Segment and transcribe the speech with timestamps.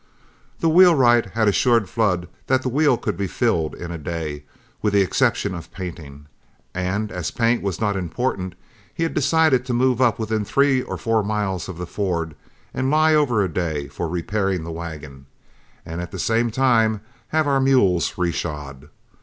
[0.61, 4.45] The wheelwright had assured Flood that the wheel could be filled in a day,
[4.81, 6.25] with the exception of painting,
[6.73, 8.55] and as paint was not important,
[8.91, 12.33] he had decided to move up within three or four miles of the Ford
[12.73, 15.27] and lie over a day for repairing the wagon,
[15.85, 18.89] and at the same time have our mules reshod.